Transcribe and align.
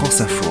France 0.00 0.22
Info. 0.22 0.50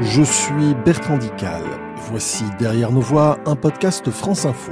Je 0.00 0.22
suis 0.22 0.76
Bertrand 0.84 1.18
Dical. 1.18 1.62
Voici 1.96 2.44
Derrière 2.60 2.92
nos 2.92 3.00
voix, 3.00 3.40
un 3.46 3.56
podcast 3.56 4.08
France 4.12 4.46
Info. 4.46 4.70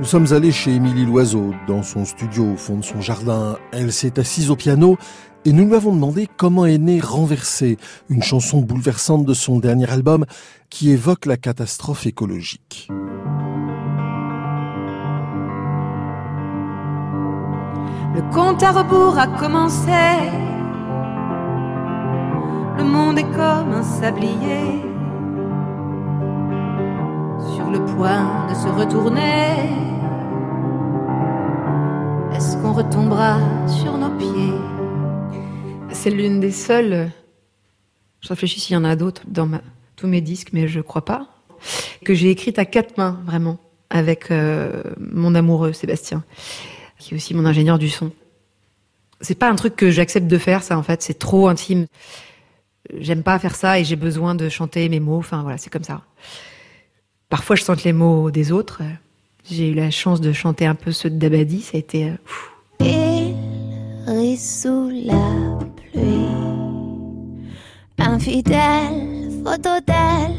Nous 0.00 0.04
sommes 0.04 0.32
allés 0.32 0.52
chez 0.52 0.74
Émilie 0.74 1.06
Loiseau, 1.06 1.54
dans 1.66 1.82
son 1.82 2.04
studio 2.04 2.52
au 2.52 2.56
fond 2.56 2.76
de 2.76 2.84
son 2.84 3.00
jardin. 3.00 3.56
Elle 3.72 3.92
s'est 3.92 4.20
assise 4.20 4.50
au 4.50 4.56
piano 4.56 4.98
et 5.44 5.52
nous 5.52 5.66
lui 5.66 5.74
avons 5.74 5.92
demandé 5.92 6.28
comment 6.36 6.66
est 6.66 6.78
née 6.78 7.00
Renversée, 7.00 7.78
une 8.08 8.22
chanson 8.22 8.60
bouleversante 8.60 9.24
de 9.24 9.34
son 9.34 9.58
dernier 9.58 9.90
album 9.90 10.26
qui 10.70 10.90
évoque 10.90 11.26
la 11.26 11.36
catastrophe 11.36 12.06
écologique. 12.06 12.88
Le 18.14 18.22
compte 18.34 18.62
à 18.62 18.72
rebours 18.72 19.18
a 19.18 19.26
commencé. 19.26 19.90
Le 22.76 22.84
monde 22.84 23.18
est 23.18 23.30
comme 23.30 23.72
un 23.72 23.82
sablier 23.82 24.82
sur 27.54 27.70
le 27.70 27.84
point 27.84 28.46
de 28.48 28.54
se 28.54 28.68
retourner. 28.68 29.70
Est-ce 32.34 32.56
qu'on 32.56 32.72
retombera 32.72 33.38
sur 33.66 33.96
nos 33.98 34.10
pieds? 34.16 34.54
C'est 36.00 36.10
l'une 36.10 36.38
des 36.38 36.52
seules. 36.52 37.10
Je 38.20 38.28
réfléchis 38.28 38.60
s'il 38.60 38.74
y 38.74 38.76
en 38.76 38.84
a 38.84 38.94
d'autres 38.94 39.22
dans 39.26 39.50
tous 39.96 40.06
mes 40.06 40.20
disques, 40.20 40.50
mais 40.52 40.68
je 40.68 40.78
crois 40.78 41.04
pas. 41.04 41.26
Que 42.04 42.14
j'ai 42.14 42.30
écrite 42.30 42.60
à 42.60 42.64
quatre 42.64 42.96
mains, 42.98 43.20
vraiment, 43.26 43.58
avec 43.90 44.30
euh, 44.30 44.84
mon 45.00 45.34
amoureux 45.34 45.72
Sébastien, 45.72 46.22
qui 47.00 47.14
est 47.14 47.16
aussi 47.16 47.34
mon 47.34 47.44
ingénieur 47.44 47.80
du 47.80 47.88
son. 47.88 48.12
C'est 49.22 49.34
pas 49.34 49.50
un 49.50 49.56
truc 49.56 49.74
que 49.74 49.90
j'accepte 49.90 50.28
de 50.28 50.38
faire, 50.38 50.62
ça, 50.62 50.78
en 50.78 50.84
fait. 50.84 51.02
C'est 51.02 51.18
trop 51.18 51.48
intime. 51.48 51.86
J'aime 52.96 53.24
pas 53.24 53.36
faire 53.40 53.56
ça 53.56 53.80
et 53.80 53.84
j'ai 53.84 53.96
besoin 53.96 54.36
de 54.36 54.48
chanter 54.48 54.88
mes 54.88 55.00
mots. 55.00 55.18
Enfin, 55.18 55.42
voilà, 55.42 55.58
c'est 55.58 55.68
comme 55.68 55.82
ça. 55.82 56.02
Parfois, 57.28 57.56
je 57.56 57.64
chante 57.64 57.82
les 57.82 57.92
mots 57.92 58.30
des 58.30 58.52
autres. 58.52 58.82
J'ai 59.50 59.70
eu 59.70 59.74
la 59.74 59.90
chance 59.90 60.20
de 60.20 60.32
chanter 60.32 60.64
un 60.64 60.76
peu 60.76 60.92
ceux 60.92 61.10
de 61.10 61.16
Dabadi. 61.16 61.60
Ça 61.60 61.76
a 61.76 61.80
été. 61.80 62.12
Euh, 62.82 64.36
sous 64.36 64.90
la. 64.90 65.58
Infidèle, 68.18 69.30
photo 69.44 69.78
d'elle 69.86 70.34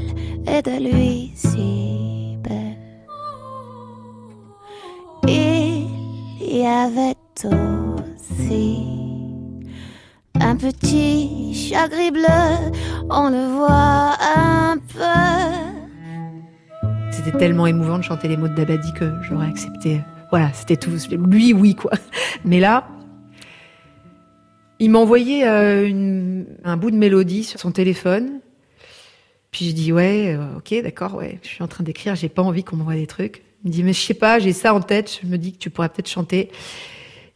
et 0.46 0.62
de 0.62 0.84
lui 0.84 1.32
si 1.34 2.38
belle. 2.44 2.78
Il 5.26 6.58
y 6.58 6.66
avait 6.68 7.16
aussi 7.46 8.84
un 10.42 10.58
petit 10.58 11.54
chagrin 11.54 12.12
bleu, 12.12 12.72
on 13.10 13.30
le 13.30 13.48
voit 13.56 14.18
un 14.36 14.78
peu. 14.78 15.00
C'était 17.12 17.38
tellement 17.38 17.66
émouvant 17.66 18.00
de 18.00 18.04
chanter 18.04 18.28
les 18.28 18.36
mots 18.36 18.50
de 18.50 18.56
Dabadi 18.56 18.92
que 18.92 19.10
j'aurais 19.22 19.48
accepté. 19.48 20.02
Voilà, 20.32 20.52
c'était 20.52 20.76
tout. 20.76 20.92
Lui, 21.12 21.54
oui, 21.54 21.76
quoi. 21.76 21.92
Mais 22.44 22.60
là, 22.60 22.90
il 24.80 24.90
m'a 24.90 25.00
envoyé 25.00 25.46
euh, 25.46 26.44
un 26.64 26.78
bout 26.78 26.92
de 26.92 26.96
mélodie 26.96 27.44
sur 27.44 27.60
son 27.60 27.72
téléphone. 27.72 28.40
Puis 29.52 29.70
je 29.70 29.72
dis 29.74 29.92
ouais, 29.92 30.36
euh, 30.36 30.58
ok, 30.58 30.82
d'accord, 30.84 31.16
ouais. 31.16 31.40
Je 31.44 31.48
suis 31.48 31.64
en 31.64 31.68
train 31.68 31.84
d'écrire, 31.84 32.16
j'ai 32.16 32.30
pas 32.30 32.42
envie 32.42 32.64
qu'on 32.64 32.78
m'envoie 32.78 32.96
des 32.96 33.08
trucs. 33.08 33.44
Il 33.64 33.70
me 33.70 33.74
dit 33.74 33.84
mais 33.84 33.94
je 33.94 34.00
sais 34.00 34.14
pas, 34.14 34.40
j'ai 34.40 34.54
ça 34.54 34.74
en 34.74 34.80
tête. 34.80 35.20
Je 35.22 35.28
me 35.28 35.38
dis 35.38 35.54
que 35.54 35.58
tu 35.58 35.70
pourrais 35.70 35.90
peut-être 35.90 36.10
chanter. 36.10 36.50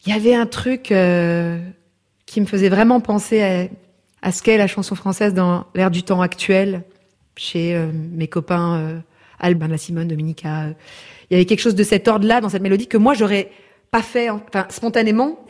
Il 0.06 0.14
y 0.14 0.16
avait 0.16 0.36
un 0.36 0.46
truc 0.46 0.92
euh, 0.92 1.60
qui 2.26 2.40
me 2.40 2.46
faisait 2.46 2.70
vraiment 2.70 3.02
penser 3.02 3.42
à, 3.42 3.68
à 4.22 4.32
ce 4.32 4.42
qu'est 4.42 4.58
la 4.58 4.68
chanson 4.68 4.96
française 4.96 5.34
dans 5.34 5.66
l'ère 5.76 5.92
du 5.92 6.04
temps 6.04 6.22
actuel, 6.22 6.84
chez 7.36 7.78
mes 8.12 8.28
copains 8.28 9.02
Albin 9.40 9.68
La 9.68 9.78
Simone, 9.78 10.08
Dominica. 10.08 10.68
Il 11.30 11.34
y 11.34 11.36
avait 11.36 11.46
quelque 11.46 11.60
chose 11.60 11.76
de 11.76 11.84
cet 11.84 12.08
ordre-là 12.08 12.42
dans 12.42 12.50
cette 12.50 12.62
mélodie 12.62 12.88
que 12.88 12.98
moi 12.98 13.14
j'aurais 13.14 13.50
pas 13.92 14.02
fait, 14.02 14.30
enfin 14.30 14.66
spontanément. 14.70 15.46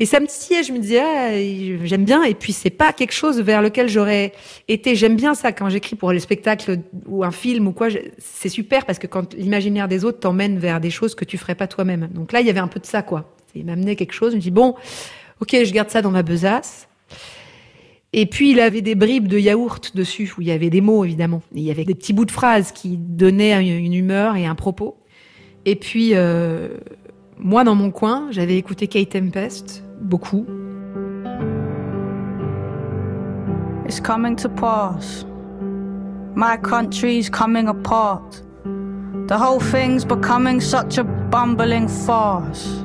Et 0.00 0.06
ça 0.06 0.20
me 0.20 0.26
titillait, 0.26 0.62
je 0.62 0.72
me 0.72 0.78
disais, 0.78 1.00
ah, 1.00 1.84
j'aime 1.84 2.04
bien. 2.04 2.22
Et 2.22 2.34
puis 2.34 2.52
c'est 2.52 2.70
pas 2.70 2.92
quelque 2.92 3.12
chose 3.12 3.40
vers 3.40 3.60
lequel 3.60 3.88
j'aurais 3.88 4.32
été. 4.68 4.94
J'aime 4.94 5.16
bien 5.16 5.34
ça 5.34 5.50
quand 5.50 5.68
j'écris 5.68 5.96
pour 5.96 6.12
les 6.12 6.20
spectacles 6.20 6.78
ou 7.06 7.24
un 7.24 7.32
film 7.32 7.66
ou 7.66 7.72
quoi. 7.72 7.88
C'est 8.18 8.48
super 8.48 8.86
parce 8.86 9.00
que 9.00 9.08
quand 9.08 9.34
l'imaginaire 9.34 9.88
des 9.88 10.04
autres 10.04 10.20
t'emmène 10.20 10.56
vers 10.58 10.80
des 10.80 10.90
choses 10.90 11.16
que 11.16 11.24
tu 11.24 11.36
ferais 11.36 11.56
pas 11.56 11.66
toi-même. 11.66 12.08
Donc 12.14 12.30
là, 12.30 12.40
il 12.40 12.46
y 12.46 12.50
avait 12.50 12.60
un 12.60 12.68
peu 12.68 12.78
de 12.78 12.86
ça, 12.86 13.02
quoi. 13.02 13.34
Il 13.56 13.66
m'amenait 13.66 13.96
quelque 13.96 14.12
chose. 14.12 14.30
Je 14.30 14.36
me 14.36 14.40
dis 14.40 14.52
bon, 14.52 14.76
ok, 15.40 15.64
je 15.64 15.72
garde 15.72 15.90
ça 15.90 16.00
dans 16.00 16.12
ma 16.12 16.22
besace. 16.22 16.88
Et 18.12 18.26
puis 18.26 18.52
il 18.52 18.60
avait 18.60 18.82
des 18.82 18.94
bribes 18.94 19.26
de 19.26 19.38
yaourt 19.38 19.96
dessus, 19.96 20.32
où 20.38 20.40
il 20.40 20.46
y 20.46 20.52
avait 20.52 20.70
des 20.70 20.80
mots 20.80 21.04
évidemment. 21.04 21.42
il 21.54 21.62
y 21.62 21.70
avait 21.72 21.84
des 21.84 21.94
petits 21.94 22.12
bouts 22.12 22.24
de 22.24 22.30
phrases 22.30 22.72
qui 22.72 22.96
donnaient 22.96 23.52
une 23.78 23.92
humeur 23.92 24.36
et 24.36 24.46
un 24.46 24.54
propos. 24.54 24.96
Et 25.66 25.74
puis 25.74 26.12
euh, 26.14 26.68
moi 27.36 27.64
dans 27.64 27.74
mon 27.74 27.90
coin, 27.90 28.28
j'avais 28.30 28.56
écouté 28.56 28.86
Kate 28.86 29.10
Tempest 29.10 29.82
beaucoup. 30.02 30.46
It's 33.86 34.00
coming 34.00 34.36
to 34.36 34.48
pass. 34.48 35.24
My 36.34 36.56
country's 36.56 37.30
coming 37.30 37.68
apart. 37.68 38.42
The 39.28 39.38
whole 39.38 39.60
thing's 39.60 40.04
becoming 40.04 40.60
such 40.60 40.98
a 40.98 41.04
bumbling 41.04 41.88
farce. 41.88 42.84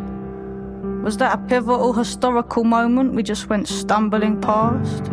Was 1.03 1.17
that 1.17 1.33
a 1.33 1.37
pivotal 1.37 1.93
historical 1.93 2.63
moment 2.63 3.13
we 3.13 3.23
just 3.23 3.49
went 3.49 3.67
stumbling 3.67 4.39
past? 4.39 5.11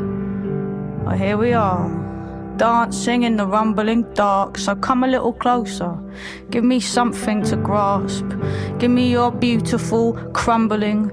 Well, 1.04 1.16
here 1.16 1.36
we 1.36 1.52
are, 1.52 1.88
dancing 2.56 3.24
in 3.24 3.36
the 3.36 3.46
rumbling 3.46 4.02
dark. 4.14 4.58
So 4.58 4.76
come 4.76 5.02
a 5.02 5.08
little 5.08 5.32
closer, 5.32 5.98
give 6.50 6.62
me 6.62 6.78
something 6.78 7.42
to 7.44 7.56
grasp. 7.56 8.26
Give 8.78 8.90
me 8.90 9.10
your 9.10 9.32
beautiful, 9.32 10.14
crumbling 10.32 11.10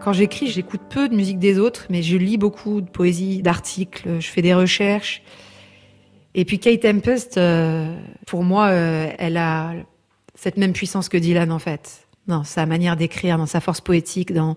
Quand 0.00 0.12
j'écris, 0.12 0.46
j'écoute 0.46 0.80
peu 0.88 1.08
de 1.08 1.14
musique 1.14 1.38
des 1.38 1.58
autres, 1.58 1.86
mais 1.90 2.02
je 2.02 2.16
lis 2.16 2.38
beaucoup 2.38 2.80
de 2.80 2.88
poésie, 2.88 3.42
d'articles, 3.42 4.20
je 4.20 4.26
fais 4.26 4.40
des 4.40 4.54
recherches. 4.54 5.22
Et 6.34 6.44
puis 6.44 6.58
Kate 6.58 6.80
Tempest, 6.80 7.36
euh, 7.36 7.94
pour 8.26 8.42
moi, 8.44 8.68
euh, 8.68 9.10
elle 9.18 9.36
a 9.36 9.72
cette 10.34 10.56
même 10.56 10.72
puissance 10.72 11.08
que 11.08 11.16
Dylan 11.16 11.52
en 11.52 11.58
fait, 11.58 12.06
dans 12.26 12.44
sa 12.44 12.64
manière 12.64 12.96
d'écrire, 12.96 13.38
dans 13.38 13.46
sa 13.46 13.60
force 13.60 13.80
poétique, 13.80 14.32
dans 14.32 14.56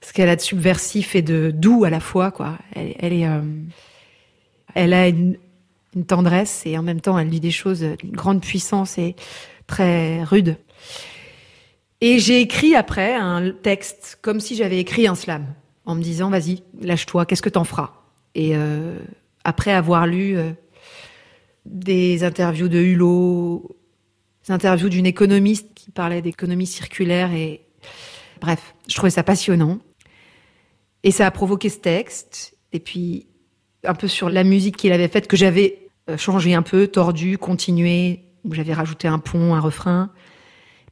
ce 0.00 0.12
qu'elle 0.12 0.28
a 0.28 0.36
de 0.36 0.40
subversif 0.40 1.14
et 1.14 1.22
de 1.22 1.50
doux 1.50 1.84
à 1.84 1.90
la 1.90 2.00
fois. 2.00 2.30
Quoi. 2.30 2.58
Elle 2.74 3.12
est, 3.12 3.28
euh, 3.28 3.42
elle 4.74 4.94
a 4.94 5.08
une, 5.08 5.36
une, 5.94 6.04
tendresse 6.04 6.62
et 6.66 6.76
en 6.78 6.82
même 6.82 7.00
temps, 7.00 7.18
elle 7.18 7.30
dit 7.30 7.40
des 7.40 7.50
choses 7.50 7.82
d'une 7.82 8.12
grande 8.12 8.40
puissance 8.40 8.98
et 8.98 9.16
très 9.66 10.22
rude. 10.24 10.56
Et 12.00 12.18
j'ai 12.18 12.40
écrit 12.40 12.74
après 12.74 13.14
un 13.14 13.50
texte 13.50 14.18
comme 14.22 14.40
si 14.40 14.56
j'avais 14.56 14.78
écrit 14.78 15.06
un 15.06 15.14
slam, 15.14 15.46
en 15.84 15.94
me 15.94 16.02
disant 16.02 16.30
vas-y, 16.30 16.62
lâche-toi, 16.80 17.26
qu'est-ce 17.26 17.42
que 17.42 17.48
t'en 17.48 17.64
feras? 17.64 17.92
Et 18.34 18.56
euh, 18.56 18.98
après 19.44 19.72
avoir 19.72 20.06
lu 20.06 20.36
euh, 20.36 20.52
des 21.66 22.24
interviews 22.24 22.68
de 22.68 22.78
Hulot, 22.78 23.76
des 24.46 24.52
interviews 24.52 24.88
d'une 24.88 25.06
économiste 25.06 25.68
qui 25.74 25.90
parlait 25.90 26.22
d'économie 26.22 26.66
circulaire 26.66 27.32
et 27.32 27.62
bref, 28.40 28.74
je 28.88 28.94
trouvais 28.94 29.10
ça 29.10 29.22
passionnant. 29.22 29.78
Et 31.02 31.10
ça 31.10 31.26
a 31.26 31.30
provoqué 31.30 31.68
ce 31.68 31.78
texte. 31.78 32.56
Et 32.72 32.80
puis, 32.80 33.26
un 33.84 33.94
peu 33.94 34.08
sur 34.08 34.30
la 34.30 34.44
musique 34.44 34.76
qu'il 34.76 34.92
avait 34.92 35.08
faite, 35.08 35.26
que 35.26 35.36
j'avais 35.36 35.88
euh, 36.08 36.16
changé 36.16 36.54
un 36.54 36.62
peu, 36.62 36.86
tordu, 36.86 37.38
continué, 37.38 38.20
où 38.44 38.54
j'avais 38.54 38.72
rajouté 38.72 39.08
un 39.08 39.18
pont, 39.18 39.54
un 39.54 39.60
refrain. 39.60 40.10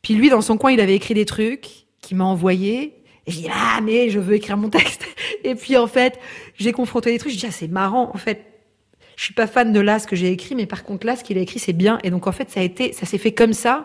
Puis 0.02 0.14
lui, 0.14 0.30
dans 0.30 0.40
son 0.40 0.56
coin, 0.56 0.72
il 0.72 0.80
avait 0.80 0.94
écrit 0.94 1.14
des 1.14 1.24
trucs 1.24 1.86
qu'il 2.00 2.16
m'a 2.16 2.24
envoyés. 2.24 2.94
Et 3.26 3.30
je 3.30 3.38
dis, 3.38 3.48
ah, 3.52 3.80
mais 3.82 4.10
je 4.10 4.18
veux 4.18 4.34
écrire 4.34 4.56
mon 4.56 4.70
texte. 4.70 5.04
Et 5.44 5.54
puis, 5.54 5.76
en 5.76 5.86
fait, 5.86 6.18
j'ai 6.56 6.72
confronté 6.72 7.12
des 7.12 7.18
trucs. 7.18 7.32
Je 7.32 7.38
dis, 7.38 7.46
ah, 7.46 7.52
c'est 7.52 7.68
marrant. 7.68 8.10
En 8.14 8.18
fait, 8.18 8.48
je 9.18 9.24
suis 9.24 9.34
pas 9.34 9.48
fan 9.48 9.72
de 9.72 9.80
là 9.80 9.98
ce 9.98 10.06
que 10.06 10.14
j'ai 10.14 10.30
écrit, 10.30 10.54
mais 10.54 10.66
par 10.66 10.84
contre 10.84 11.04
là, 11.04 11.16
ce 11.16 11.24
qu'il 11.24 11.36
a 11.38 11.40
écrit, 11.40 11.58
c'est 11.58 11.72
bien. 11.72 11.98
Et 12.04 12.10
donc 12.10 12.28
en 12.28 12.32
fait, 12.32 12.48
ça 12.50 12.60
a 12.60 12.62
été, 12.62 12.92
ça 12.92 13.04
s'est 13.04 13.18
fait 13.18 13.32
comme 13.32 13.52
ça. 13.52 13.84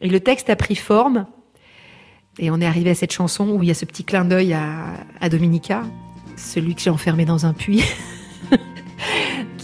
Et 0.00 0.08
le 0.08 0.18
texte 0.18 0.50
a 0.50 0.56
pris 0.56 0.74
forme. 0.74 1.26
Et 2.40 2.50
on 2.50 2.60
est 2.60 2.66
arrivé 2.66 2.90
à 2.90 2.96
cette 2.96 3.12
chanson 3.12 3.48
où 3.50 3.62
il 3.62 3.68
y 3.68 3.70
a 3.70 3.74
ce 3.74 3.84
petit 3.84 4.02
clin 4.02 4.24
d'œil 4.24 4.54
à, 4.54 4.92
à 5.20 5.28
Dominica, 5.28 5.84
celui 6.36 6.74
que 6.74 6.80
j'ai 6.80 6.90
enfermé 6.90 7.24
dans 7.24 7.46
un 7.46 7.52
puits, 7.52 7.84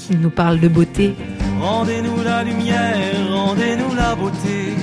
qui 0.06 0.16
nous 0.16 0.30
parle 0.30 0.58
de 0.58 0.68
beauté. 0.68 1.14
Rendez-nous 1.60 2.22
la 2.24 2.42
lumière, 2.42 2.96
rendez-nous 3.30 3.94
la 3.94 4.14
beauté. 4.14 4.74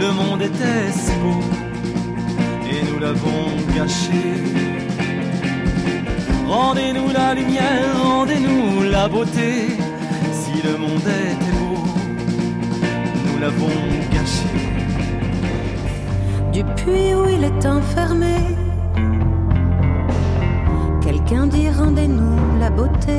Le 0.00 0.10
monde 0.12 0.42
était 0.42 0.90
si 0.92 1.12
beau 1.22 1.40
et 2.70 2.80
nous 2.90 2.98
l'avons 2.98 3.44
gâché. 3.76 4.24
rendez-nous 6.46 7.10
la 7.12 7.34
lumière, 7.34 7.88
rendez-nous 8.02 8.90
la 8.90 9.08
beauté. 9.08 9.50
Si 10.32 10.62
le 10.66 10.78
monde 10.78 11.08
était 11.30 11.56
beau, 11.58 11.82
nous 13.26 13.40
l'avons 13.40 13.78
gâché. 14.14 14.54
Du 16.52 16.64
puits 16.78 17.14
où 17.14 17.28
il 17.28 17.44
est 17.44 17.66
enfermé, 17.66 18.36
quelqu'un 21.02 21.46
dit 21.46 21.68
rendez-nous 21.70 22.58
la 22.60 22.70
beauté. 22.70 23.18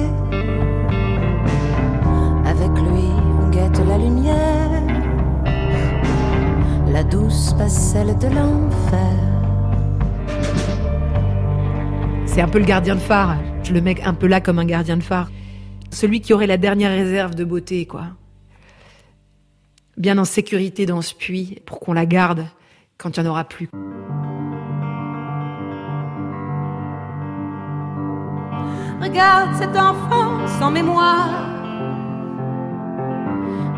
Douce 7.40 7.54
celle 7.68 8.18
de 8.18 8.28
l'enfer? 8.28 9.16
C'est 12.26 12.42
un 12.42 12.48
peu 12.48 12.60
le 12.60 12.66
gardien 12.66 12.96
de 12.96 13.00
phare. 13.00 13.38
Je 13.64 13.74
le 13.74 13.82
mets 13.82 14.02
un 14.04 14.14
peu 14.14 14.28
là 14.28 14.42
comme 14.42 14.60
un 14.60 14.66
gardien 14.66 14.98
de 14.98 15.04
phare. 15.04 15.30
Celui 15.92 16.22
qui 16.22 16.34
aurait 16.34 16.48
la 16.48 16.58
dernière 16.58 16.92
réserve 16.92 17.36
de 17.36 17.44
beauté, 17.44 17.86
quoi. 17.86 18.08
Bien 19.98 20.18
en 20.18 20.26
sécurité 20.26 20.86
dans 20.86 21.02
ce 21.02 21.14
puits 21.14 21.62
pour 21.66 21.80
qu'on 21.80 21.94
la 21.94 22.06
garde 22.06 22.46
quand 22.98 23.18
il 23.18 23.24
n'y 23.24 23.28
en 23.28 23.32
aura 23.32 23.44
plus. 23.44 23.70
Regarde 29.02 29.56
cet 29.58 29.76
enfant 29.78 30.46
sans 30.60 30.72
mémoire. 30.72 31.48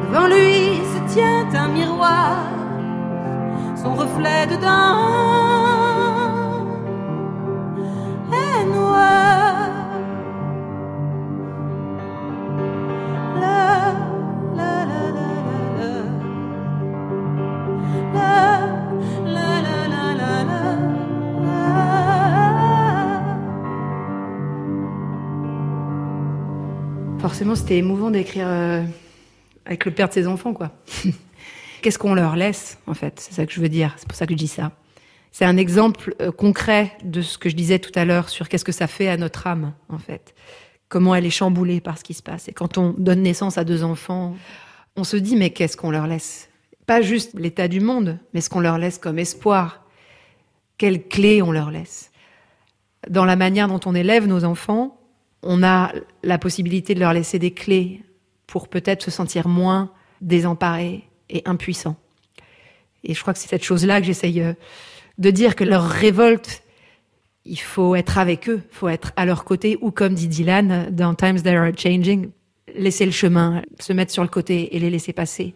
Devant 0.01 0.27
lui 0.27 0.81
se 0.93 1.13
tient 1.13 1.47
un 1.53 1.69
miroir, 1.69 2.37
son 3.81 3.95
reflet 3.95 4.45
dedans 4.47 5.31
Forcément, 27.19 27.53
c'était 27.55 27.77
émouvant 27.77 28.09
d'écrire 28.09 28.47
euh, 28.47 28.83
avec 29.65 29.85
le 29.85 29.91
père 29.91 30.09
de 30.09 30.13
ses 30.13 30.27
enfants, 30.27 30.53
quoi. 30.53 30.71
Qu'est-ce 31.81 31.97
qu'on 31.97 32.13
leur 32.13 32.35
laisse, 32.35 32.77
en 32.85 32.93
fait? 32.93 33.19
C'est 33.19 33.33
ça 33.33 33.45
que 33.45 33.51
je 33.51 33.59
veux 33.59 33.69
dire. 33.69 33.95
C'est 33.97 34.07
pour 34.07 34.15
ça 34.15 34.27
que 34.27 34.33
je 34.33 34.37
dis 34.37 34.47
ça. 34.47 34.71
C'est 35.31 35.45
un 35.45 35.57
exemple 35.57 36.13
euh, 36.21 36.31
concret 36.31 36.95
de 37.03 37.21
ce 37.21 37.37
que 37.37 37.49
je 37.49 37.55
disais 37.55 37.79
tout 37.79 37.91
à 37.95 38.05
l'heure 38.05 38.29
sur 38.29 38.49
qu'est-ce 38.49 38.65
que 38.65 38.71
ça 38.71 38.87
fait 38.87 39.07
à 39.07 39.17
notre 39.17 39.47
âme, 39.47 39.73
en 39.89 39.97
fait. 39.97 40.35
Comment 40.89 41.15
elle 41.15 41.25
est 41.25 41.31
chamboulée 41.31 41.81
par 41.81 41.97
ce 41.97 42.03
qui 42.03 42.13
se 42.13 42.21
passe. 42.21 42.49
Et 42.49 42.53
quand 42.53 42.77
on 42.77 42.93
donne 42.97 43.21
naissance 43.21 43.57
à 43.57 43.63
deux 43.63 43.83
enfants, 43.83 44.35
on 44.95 45.03
se 45.03 45.17
dit, 45.17 45.35
mais 45.35 45.51
qu'est-ce 45.51 45.77
qu'on 45.77 45.89
leur 45.89 46.05
laisse? 46.05 46.49
Pas 46.85 47.01
juste 47.01 47.33
l'état 47.39 47.67
du 47.67 47.79
monde, 47.79 48.19
mais 48.33 48.41
ce 48.41 48.49
qu'on 48.49 48.59
leur 48.59 48.77
laisse 48.77 48.97
comme 48.97 49.17
espoir. 49.17 49.85
Quelles 50.77 51.07
clés 51.07 51.41
on 51.41 51.51
leur 51.51 51.71
laisse? 51.71 52.11
Dans 53.09 53.25
la 53.25 53.35
manière 53.35 53.67
dont 53.67 53.79
on 53.85 53.95
élève 53.95 54.27
nos 54.27 54.43
enfants, 54.43 54.99
on 55.41 55.63
a 55.63 55.93
la 56.21 56.37
possibilité 56.37 56.93
de 56.93 56.99
leur 56.99 57.13
laisser 57.13 57.39
des 57.39 57.51
clés 57.51 58.03
pour 58.45 58.67
peut-être 58.67 59.01
se 59.01 59.11
sentir 59.11 59.47
moins 59.47 59.91
désemparés 60.19 61.07
et 61.31 61.41
impuissants. 61.45 61.95
Et 63.03 63.13
je 63.13 63.21
crois 63.21 63.33
que 63.33 63.39
c'est 63.39 63.49
cette 63.49 63.63
chose-là 63.63 63.99
que 63.99 64.05
j'essaye 64.05 64.41
euh, 64.41 64.53
de 65.17 65.31
dire 65.31 65.55
que 65.55 65.63
leur 65.63 65.87
révolte, 65.87 66.63
il 67.45 67.59
faut 67.59 67.95
être 67.95 68.17
avec 68.17 68.49
eux, 68.49 68.61
il 68.71 68.75
faut 68.75 68.89
être 68.89 69.11
à 69.15 69.25
leur 69.25 69.43
côté, 69.43 69.77
ou 69.81 69.91
comme 69.91 70.13
dit 70.13 70.27
Dylan 70.27 70.89
dans 70.91 71.15
Times 71.15 71.41
That 71.41 71.57
Are 71.57 71.71
Changing, 71.75 72.29
laisser 72.75 73.05
le 73.05 73.11
chemin, 73.11 73.63
se 73.79 73.93
mettre 73.93 74.11
sur 74.11 74.23
le 74.23 74.29
côté 74.29 74.75
et 74.75 74.79
les 74.79 74.89
laisser 74.89 75.13
passer. 75.13 75.53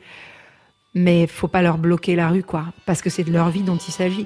Mais 0.96 1.28
faut 1.28 1.48
pas 1.48 1.62
leur 1.62 1.78
bloquer 1.78 2.16
la 2.16 2.30
rue, 2.30 2.44
quoi, 2.44 2.66
parce 2.86 3.02
que 3.02 3.10
c'est 3.10 3.24
de 3.24 3.32
leur 3.32 3.50
vie 3.50 3.62
dont 3.62 3.78
il 3.78 3.92
s'agit. 3.92 4.26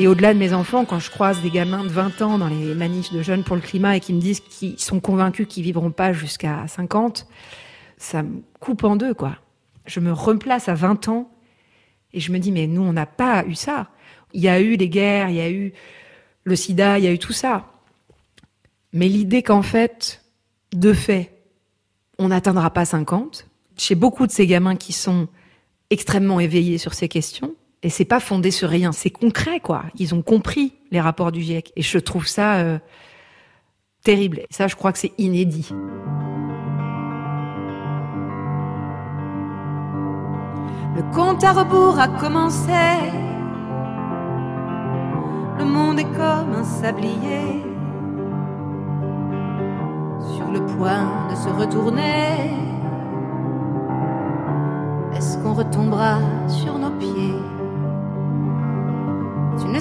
Et 0.00 0.08
au-delà 0.08 0.34
de 0.34 0.38
mes 0.40 0.52
enfants, 0.52 0.84
quand 0.84 0.98
je 0.98 1.08
croise 1.08 1.40
des 1.40 1.50
gamins 1.50 1.84
de 1.84 1.88
20 1.88 2.20
ans 2.22 2.38
dans 2.38 2.48
les 2.48 2.74
manifs 2.74 3.12
de 3.12 3.22
jeunes 3.22 3.44
pour 3.44 3.54
le 3.54 3.62
climat 3.62 3.96
et 3.96 4.00
qui 4.00 4.12
me 4.12 4.20
disent 4.20 4.40
qu'ils 4.40 4.80
sont 4.80 4.98
convaincus 4.98 5.46
qu'ils 5.48 5.62
vivront 5.62 5.92
pas 5.92 6.12
jusqu'à 6.12 6.66
50, 6.66 7.28
ça 7.96 8.24
me 8.24 8.42
coupe 8.58 8.82
en 8.82 8.96
deux, 8.96 9.14
quoi. 9.14 9.36
Je 9.86 10.00
me 10.00 10.12
replace 10.12 10.68
à 10.68 10.74
20 10.74 11.08
ans 11.08 11.30
et 12.12 12.18
je 12.18 12.32
me 12.32 12.38
dis, 12.38 12.50
mais 12.50 12.66
nous, 12.66 12.82
on 12.82 12.92
n'a 12.92 13.06
pas 13.06 13.44
eu 13.46 13.54
ça. 13.54 13.88
Il 14.32 14.40
y 14.40 14.48
a 14.48 14.60
eu 14.60 14.76
des 14.76 14.88
guerres, 14.88 15.28
il 15.28 15.36
y 15.36 15.40
a 15.40 15.50
eu 15.50 15.72
le 16.42 16.56
sida, 16.56 16.98
il 16.98 17.04
y 17.04 17.08
a 17.08 17.12
eu 17.12 17.18
tout 17.20 17.32
ça. 17.32 17.70
Mais 18.92 19.06
l'idée 19.06 19.44
qu'en 19.44 19.62
fait, 19.62 20.24
de 20.72 20.92
fait, 20.92 21.32
on 22.18 22.28
n'atteindra 22.28 22.70
pas 22.70 22.84
50, 22.84 23.46
chez 23.76 23.94
beaucoup 23.94 24.26
de 24.26 24.32
ces 24.32 24.48
gamins 24.48 24.76
qui 24.76 24.92
sont 24.92 25.28
extrêmement 25.90 26.40
éveillés 26.40 26.78
sur 26.78 26.94
ces 26.94 27.08
questions, 27.08 27.54
et 27.84 27.90
c'est 27.90 28.06
pas 28.06 28.18
fondé 28.18 28.50
sur 28.50 28.70
rien, 28.70 28.92
c'est 28.92 29.10
concret, 29.10 29.60
quoi. 29.60 29.84
Ils 29.98 30.14
ont 30.14 30.22
compris 30.22 30.72
les 30.90 31.02
rapports 31.02 31.30
du 31.30 31.42
GIEC. 31.42 31.70
Et 31.76 31.82
je 31.82 31.98
trouve 31.98 32.26
ça 32.26 32.56
euh, 32.56 32.78
terrible. 34.02 34.40
Ça, 34.50 34.68
je 34.68 34.74
crois 34.74 34.90
que 34.90 34.98
c'est 34.98 35.12
inédit. 35.18 35.68
Le 40.96 41.02
compte 41.14 41.44
à 41.44 41.52
rebours 41.52 41.98
a 41.98 42.08
commencé 42.08 42.72
le 45.58 45.64
monde 45.64 46.00
est 46.00 46.04
comme 46.04 46.54
un 46.54 46.64
sablier 46.64 47.62
sur 50.36 50.50
le 50.50 50.64
point 50.76 51.28
de 51.30 51.34
se 51.36 51.48
retourner. 51.48 52.50
Est-ce 55.14 55.38
qu'on 55.38 55.52
retombera 55.52 56.18
sur 56.48 56.78
nos 56.78 56.90
pieds? 56.90 57.33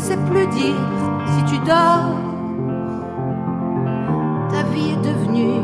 Sais 0.04 0.18
plus 0.18 0.48
dire 0.48 0.76
si 1.28 1.44
tu 1.46 1.58
dors. 1.60 2.18
Ta 4.50 4.64
vie 4.72 4.92
est 4.92 5.04
devenue 5.10 5.62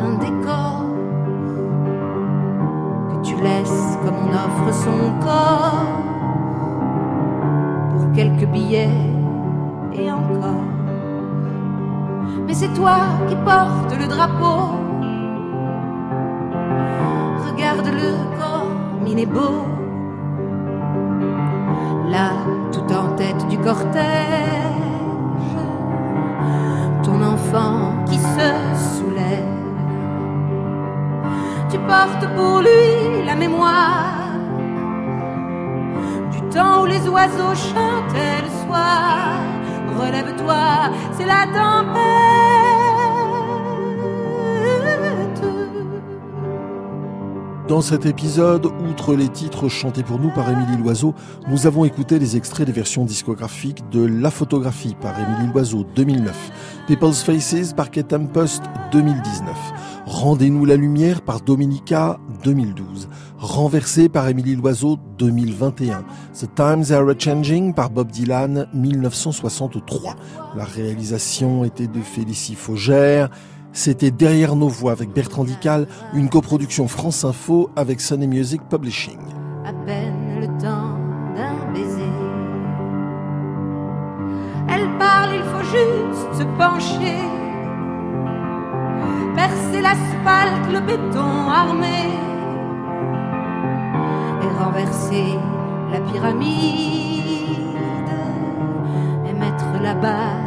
un 0.00 0.14
décor 0.18 0.82
que 3.08 3.22
tu 3.22 3.36
laisses 3.40 3.98
comme 4.02 4.16
on 4.26 4.30
offre 4.34 4.74
son 4.74 5.20
corps 5.24 5.86
pour 7.92 8.12
quelques 8.16 8.46
billets 8.46 8.98
et 9.92 10.10
encore. 10.10 10.64
Mais 12.48 12.54
c'est 12.54 12.74
toi 12.74 12.96
qui 13.28 13.36
portes 13.36 13.96
le 13.96 14.08
drapeau. 14.08 14.60
Regarde-le 17.46 18.10
comme 18.40 19.06
il 19.06 19.20
est 19.20 19.26
beau. 19.26 19.77
Là, 22.08 22.30
tout 22.72 22.92
en 22.92 23.14
tête 23.16 23.46
du 23.48 23.58
cortège, 23.58 24.04
ton 27.02 27.22
enfant 27.22 28.04
qui 28.06 28.18
se 28.18 28.98
soulève. 28.98 29.44
Tu 31.70 31.78
portes 31.78 32.26
pour 32.34 32.60
lui 32.60 33.24
la 33.26 33.34
mémoire 33.34 34.32
du 36.30 36.40
temps 36.54 36.82
où 36.82 36.86
les 36.86 37.06
oiseaux 37.08 37.54
chantaient 37.54 38.42
le 38.42 38.66
soir 38.66 39.28
relève-toi, 39.98 40.90
c'est 41.16 41.26
la 41.26 41.46
tempête. 41.46 42.47
Dans 47.68 47.82
cet 47.82 48.06
épisode, 48.06 48.64
outre 48.88 49.14
les 49.14 49.28
titres 49.28 49.68
chantés 49.68 50.02
pour 50.02 50.18
nous 50.18 50.30
par 50.30 50.48
Émilie 50.48 50.78
Loiseau, 50.82 51.14
nous 51.48 51.66
avons 51.66 51.84
écouté 51.84 52.18
les 52.18 52.34
extraits 52.34 52.66
des 52.66 52.72
versions 52.72 53.04
discographiques 53.04 53.86
de 53.90 54.06
La 54.06 54.30
photographie 54.30 54.96
par 54.98 55.12
Émilie 55.20 55.52
Loiseau 55.52 55.84
2009, 55.94 56.34
People's 56.86 57.22
Faces 57.22 57.74
par 57.74 57.90
Kate 57.90 58.08
Tempest 58.08 58.62
2019, 58.90 59.54
Rendez-nous 60.06 60.64
la 60.64 60.76
lumière 60.76 61.20
par 61.20 61.42
Dominica 61.42 62.18
2012, 62.42 63.10
Renversé 63.36 64.08
par 64.08 64.26
Émilie 64.26 64.56
Loiseau 64.56 64.96
2021, 65.18 66.06
The 66.32 66.54
Times 66.54 66.84
Are 66.90 67.12
Changing 67.18 67.74
par 67.74 67.90
Bob 67.90 68.10
Dylan 68.10 68.66
1963. 68.72 70.16
La 70.56 70.64
réalisation 70.64 71.66
était 71.66 71.86
de 71.86 72.00
Félicie 72.00 72.54
Faugère, 72.54 73.28
C'était 73.78 74.10
Derrière 74.10 74.56
nos 74.56 74.66
voix 74.66 74.90
avec 74.90 75.10
Bertrand 75.10 75.44
Dical, 75.44 75.86
une 76.12 76.28
coproduction 76.28 76.88
France 76.88 77.24
Info 77.24 77.70
avec 77.76 78.00
Sunny 78.00 78.26
Music 78.26 78.60
Publishing. 78.68 79.20
À 79.64 79.72
peine 79.72 80.40
le 80.40 80.48
temps 80.60 80.98
d'un 81.36 81.72
baiser. 81.72 82.02
Elle 84.68 84.98
parle, 84.98 85.30
il 85.32 85.44
faut 85.44 85.62
juste 85.62 86.40
se 86.40 86.44
pencher. 86.58 87.22
Percer 89.36 89.80
l'asphalte, 89.80 90.72
le 90.72 90.80
béton 90.80 91.48
armé. 91.48 92.08
Et 94.42 94.64
renverser 94.64 95.38
la 95.92 96.00
pyramide. 96.00 96.48
Et 99.24 99.32
mettre 99.34 99.80
la 99.80 99.94
base 99.94 100.37